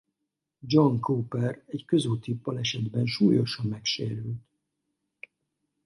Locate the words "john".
0.63-0.99